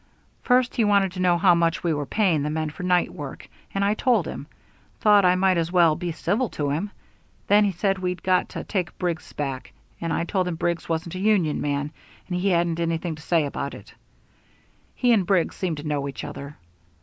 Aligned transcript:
"First 0.41 0.75
he 0.77 0.83
wanted 0.83 1.11
to 1.11 1.19
know 1.19 1.37
how 1.37 1.53
much 1.53 1.83
we 1.83 1.93
were 1.93 2.07
paying 2.07 2.41
the 2.41 2.49
men 2.49 2.71
for 2.71 2.81
night 2.81 3.13
work, 3.13 3.47
and 3.71 3.85
I 3.85 3.93
told 3.93 4.25
him. 4.27 4.47
Thought 4.99 5.25
I 5.25 5.35
might 5.35 5.57
as 5.57 5.71
well 5.71 5.95
be 5.95 6.11
civil 6.11 6.49
to 6.57 6.71
him. 6.71 6.89
Then 7.45 7.65
he 7.65 7.71
said 7.71 7.99
we'd 7.99 8.23
got 8.23 8.49
to 8.49 8.63
take 8.63 8.97
Briggs 8.97 9.31
back, 9.33 9.73
and 10.01 10.11
I 10.11 10.23
told 10.23 10.47
him 10.47 10.55
Briggs 10.55 10.89
wasn't 10.89 11.13
a 11.13 11.19
union 11.19 11.61
man, 11.61 11.91
and 12.27 12.35
he 12.35 12.49
hadn't 12.49 12.79
anything 12.79 13.13
to 13.13 13.21
say 13.21 13.45
about 13.45 13.75
it. 13.75 13.93
He 14.95 15.13
and 15.13 15.23
Briggs 15.27 15.55
seemed 15.55 15.77
to 15.77 15.87
know 15.87 16.07
each 16.07 16.23
other. 16.23 16.57